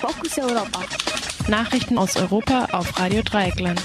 [0.00, 0.80] Fokus Europa.
[1.48, 3.82] Nachrichten aus Europa auf Radio Dreieckland.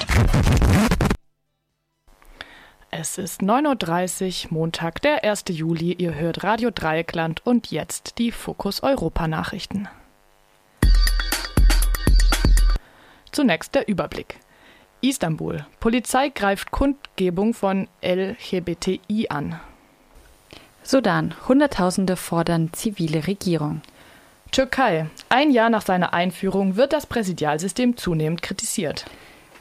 [2.90, 5.44] Es ist 9.30 Uhr, Montag, der 1.
[5.50, 5.92] Juli.
[5.92, 9.90] Ihr hört Radio Dreieckland und jetzt die Fokus Europa Nachrichten.
[13.34, 14.40] Zunächst der Überblick.
[15.02, 15.66] Istanbul.
[15.82, 19.60] Polizei greift Kundgebung von LGBTI an.
[20.82, 21.36] Sudan.
[21.50, 23.82] Hunderttausende fordern zivile Regierung.
[24.56, 25.08] Türkei.
[25.28, 29.04] Ein Jahr nach seiner Einführung wird das Präsidialsystem zunehmend kritisiert.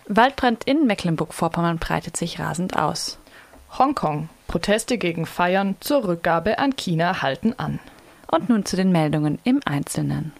[0.06, 3.18] Waldbrand in Mecklenburg-Vorpommern breitet sich rasend aus.
[3.76, 4.28] Hongkong.
[4.46, 7.80] Proteste gegen Feiern zur Rückgabe an China halten an.
[8.30, 10.32] Und nun zu den Meldungen im Einzelnen.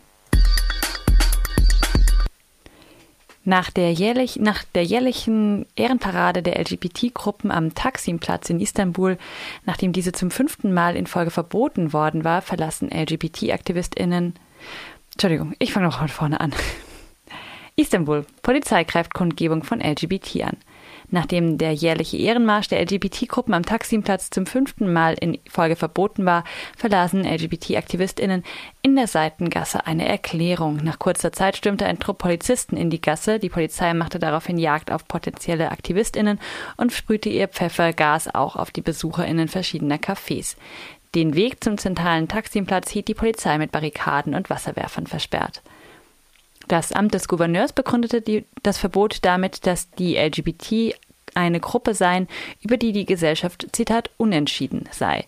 [3.43, 9.19] Nach der, jährlich, nach der jährlichen Ehrenparade der LGBT-Gruppen am Taksimplatz in Istanbul,
[9.67, 14.35] nachdem diese zum fünften Mal in Folge verboten worden war, verlassen LGBT-AktivistInnen
[15.13, 16.53] Entschuldigung, ich fange noch von vorne an.
[17.77, 18.25] Istanbul.
[18.43, 20.57] Polizei greift Kundgebung von LGBT an.
[21.11, 26.45] Nachdem der jährliche Ehrenmarsch der LGBT-Gruppen am Taksimplatz zum fünften Mal in Folge verboten war,
[26.77, 28.43] verlasen LGBT-AktivistInnen
[28.83, 30.77] in der Seitengasse eine Erklärung.
[30.83, 33.39] Nach kurzer Zeit stürmte ein Trupp Polizisten in die Gasse.
[33.39, 36.41] Die Polizei machte daraufhin Jagd auf potenzielle AktivistInnen
[36.77, 40.57] und sprühte ihr Pfeffergas auch auf die BesucherInnen verschiedener Cafés.
[41.15, 45.63] Den Weg zum zentralen Taksimplatz hielt die Polizei mit Barrikaden und Wasserwerfern versperrt.
[46.67, 50.97] Das Amt des Gouverneurs begründete die, das Verbot damit, dass die LGBT
[51.35, 52.27] eine Gruppe seien,
[52.63, 55.27] über die die Gesellschaft, Zitat, unentschieden sei.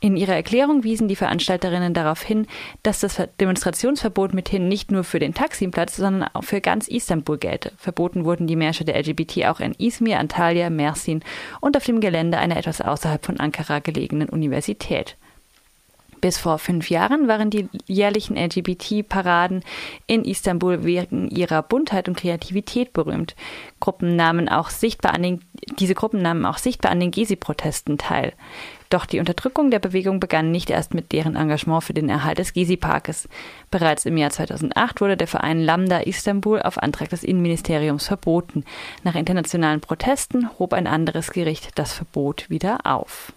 [0.00, 2.46] In ihrer Erklärung wiesen die Veranstalterinnen darauf hin,
[2.84, 7.72] dass das Demonstrationsverbot mithin nicht nur für den Taksimplatz, sondern auch für ganz Istanbul gelte.
[7.76, 11.24] Verboten wurden die Märsche der LGBT auch in Izmir, Antalya, Mersin
[11.60, 15.16] und auf dem Gelände einer etwas außerhalb von Ankara gelegenen Universität.
[16.20, 19.62] Bis vor fünf Jahren waren die jährlichen LGBT-Paraden
[20.06, 23.36] in Istanbul wegen ihrer Buntheit und Kreativität berühmt.
[23.78, 25.40] Gruppen nahmen auch sichtbar an den,
[25.78, 28.32] diese Gruppen nahmen auch sichtbar an den Gezi-Protesten teil.
[28.90, 32.54] Doch die Unterdrückung der Bewegung begann nicht erst mit deren Engagement für den Erhalt des
[32.54, 33.28] Gezi-Parkes.
[33.70, 38.64] Bereits im Jahr 2008 wurde der Verein Lambda Istanbul auf Antrag des Innenministeriums verboten.
[39.04, 43.32] Nach internationalen Protesten hob ein anderes Gericht das Verbot wieder auf.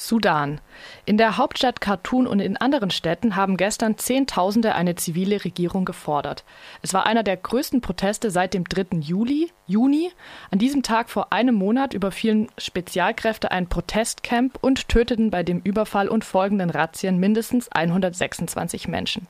[0.00, 0.62] Sudan.
[1.04, 6.44] In der Hauptstadt Khartoum und in anderen Städten haben gestern Zehntausende eine zivile Regierung gefordert.
[6.80, 8.98] Es war einer der größten Proteste seit dem 3.
[9.00, 10.10] Juli, Juni.
[10.50, 16.08] An diesem Tag vor einem Monat überfielen Spezialkräfte ein Protestcamp und töteten bei dem Überfall
[16.08, 19.26] und folgenden Razzien mindestens 126 Menschen.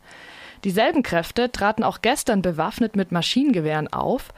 [0.63, 4.33] Dieselben Kräfte traten auch gestern bewaffnet mit Maschinengewehren auf.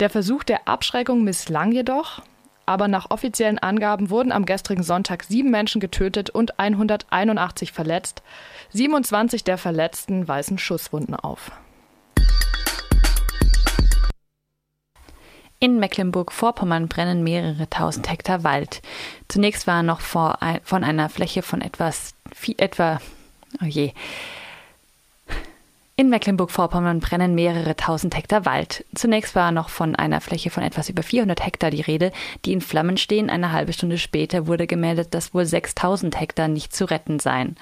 [0.00, 2.20] Der Versuch der Abschreckung misslang jedoch
[2.68, 8.22] aber nach offiziellen Angaben wurden am gestrigen Sonntag sieben Menschen getötet und 181 verletzt.
[8.74, 11.50] 27 der Verletzten weisen Schusswunden auf.
[15.60, 18.82] In Mecklenburg-Vorpommern brennen mehrere tausend Hektar Wald.
[19.28, 22.14] Zunächst war noch vor, von einer Fläche von etwas,
[22.58, 23.00] etwa,
[23.62, 23.92] oh je,
[25.98, 28.84] in Mecklenburg-Vorpommern brennen mehrere tausend Hektar Wald.
[28.94, 32.12] Zunächst war noch von einer Fläche von etwas über 400 Hektar die Rede,
[32.44, 33.28] die in Flammen stehen.
[33.30, 37.56] Eine halbe Stunde später wurde gemeldet, dass wohl 6000 Hektar nicht zu retten seien.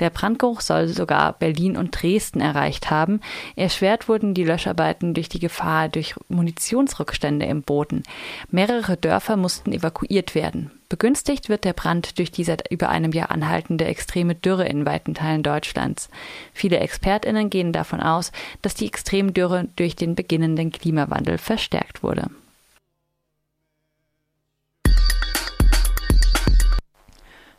[0.00, 3.22] Der Brandgeruch soll sogar Berlin und Dresden erreicht haben.
[3.56, 8.02] Erschwert wurden die Löscharbeiten durch die Gefahr durch Munitionsrückstände im Boden.
[8.50, 10.77] Mehrere Dörfer mussten evakuiert werden.
[10.90, 15.12] Begünstigt wird der Brand durch die seit über einem Jahr anhaltende extreme Dürre in weiten
[15.12, 16.08] Teilen Deutschlands.
[16.54, 18.32] Viele Expertinnen gehen davon aus,
[18.62, 22.30] dass die Extremdürre durch den beginnenden Klimawandel verstärkt wurde.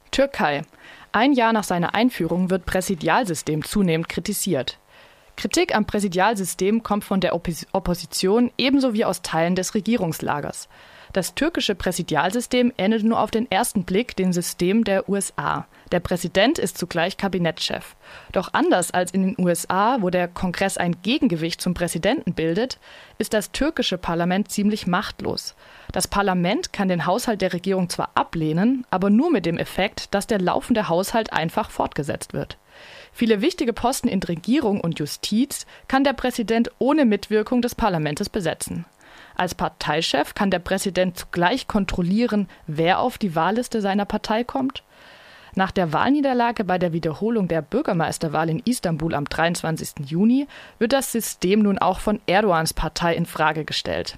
[0.09, 0.63] Türkei.
[1.11, 4.79] Ein Jahr nach seiner Einführung wird Präsidialsystem zunehmend kritisiert.
[5.35, 10.67] Kritik am Präsidialsystem kommt von der Oppos Opposition ebenso wie aus Teilen des Regierungslagers.
[11.12, 15.66] Das türkische Präsidialsystem ähnelt nur auf den ersten Blick dem System der USA.
[15.92, 17.96] Der Präsident ist zugleich Kabinettschef.
[18.32, 22.78] Doch anders als in den USA, wo der Kongress ein Gegengewicht zum Präsidenten bildet,
[23.17, 25.56] ist das türkische Parlament ziemlich machtlos.
[25.91, 30.28] Das Parlament kann den Haushalt der Regierung zwar ablehnen, aber nur mit dem Effekt, dass
[30.28, 32.58] der laufende Haushalt einfach fortgesetzt wird.
[33.11, 38.85] Viele wichtige Posten in Regierung und Justiz kann der Präsident ohne Mitwirkung des Parlaments besetzen.
[39.40, 44.84] Als Parteichef kann der Präsident zugleich kontrollieren, wer auf die Wahlliste seiner Partei kommt.
[45.56, 50.09] Nach der Wahlniederlage bei der Wiederholung der Bürgermeisterwahl in Istanbul am 23.
[50.09, 50.46] Juni
[50.78, 54.18] wird das System nun auch von Erdogans Partei in Frage gestellt.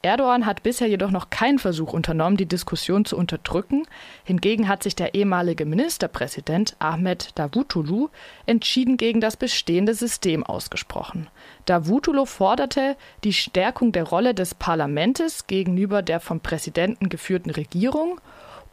[0.00, 3.84] Erdogan hat bisher jedoch noch keinen Versuch unternommen, die Diskussion zu unterdrücken.
[4.22, 8.08] Hingegen hat sich der ehemalige Ministerpräsident Ahmed Davutoglu
[8.46, 11.28] entschieden gegen das bestehende System ausgesprochen.
[11.64, 18.20] Davutoglu forderte die Stärkung der Rolle des Parlaments gegenüber der vom Präsidenten geführten Regierung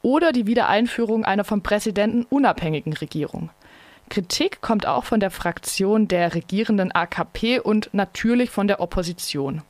[0.04, 3.50] oder die Wiedereinführung einer vom Präsidenten unabhängigen Regierung.
[4.10, 9.64] Kritik kommt auch von der Fraktion der regierenden AKP und natürlich von der Opposition.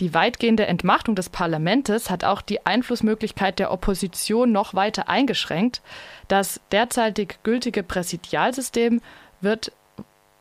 [0.00, 5.82] Die weitgehende Entmachtung des Parlaments hat auch die Einflussmöglichkeit der Opposition noch weiter eingeschränkt.
[6.28, 9.00] Das derzeitig gültige Präsidialsystem
[9.40, 9.72] wird,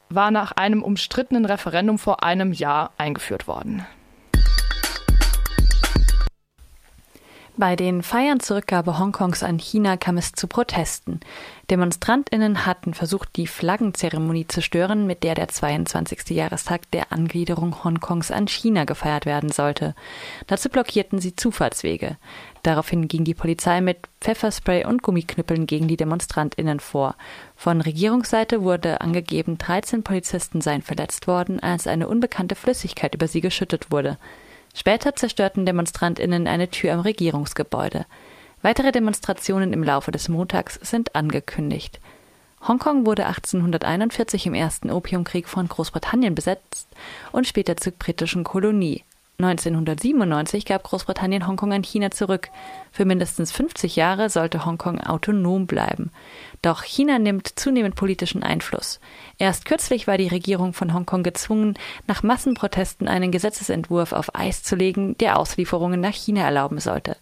[0.10, 3.86] war nach einem umstrittenen Referendum vor einem Jahr eingeführt worden.
[7.62, 11.20] Bei den Feiern zur Rückgabe Hongkongs an China kam es zu Protesten.
[11.70, 16.32] Demonstrantinnen hatten versucht, die Flaggenzeremonie zu stören, mit der der 22.
[16.32, 19.94] Jahrestag der Angliederung Hongkongs an China gefeiert werden sollte.
[20.48, 22.18] Dazu blockierten sie Zufahrtswege.
[22.64, 27.14] Daraufhin ging die Polizei mit Pfefferspray und Gummiknüppeln gegen die Demonstrantinnen vor.
[27.56, 33.42] Von Regierungsseite wurde angegeben, 13 Polizisten seien verletzt worden, als eine unbekannte Flüssigkeit über sie
[33.42, 34.18] geschüttet wurde.
[34.74, 38.06] Später zerstörten Demonstrantinnen eine Tür am Regierungsgebäude.
[38.62, 42.00] Weitere Demonstrationen im Laufe des Montags sind angekündigt.
[42.68, 46.88] Hongkong wurde 1841 im ersten Opiumkrieg von Großbritannien besetzt
[47.32, 49.04] und später zur britischen Kolonie.
[49.40, 52.50] 1997 gab Großbritannien Hongkong an China zurück.
[52.92, 56.12] Für mindestens 50 Jahre sollte Hongkong autonom bleiben.
[56.62, 59.00] Doch China nimmt zunehmend politischen Einfluss.
[59.40, 61.76] Erst kürzlich war die Regierung von Hongkong gezwungen,
[62.06, 67.18] nach Massenprotesten einen Gesetzesentwurf auf Eis zu legen, der Auslieferungen nach China erlauben sollte.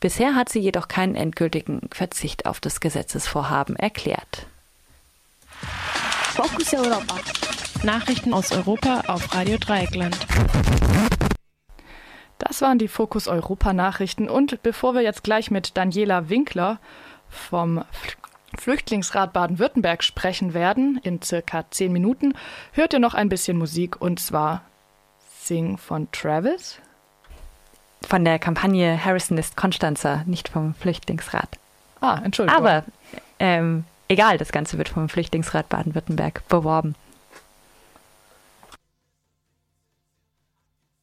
[0.00, 4.46] Bisher hat sie jedoch keinen endgültigen Verzicht auf das Gesetzesvorhaben erklärt.
[6.34, 7.16] Fokus Europa.
[7.82, 10.16] Nachrichten aus Europa auf Radio Dreieckland.
[12.40, 16.78] Das waren die Fokus Europa Nachrichten und bevor wir jetzt gleich mit Daniela Winkler
[17.28, 17.84] vom
[18.58, 22.34] Flüchtlingsrat Baden-Württemberg sprechen werden, in circa zehn Minuten,
[22.72, 24.62] hört ihr noch ein bisschen Musik und zwar
[25.42, 26.78] Sing von Travis.
[28.02, 31.58] Von der Kampagne Harrison ist Konstanzer, nicht vom Flüchtlingsrat.
[32.00, 32.58] Ah, Entschuldigung.
[32.58, 32.84] Aber
[33.38, 36.94] ähm, egal, das Ganze wird vom Flüchtlingsrat Baden-Württemberg beworben.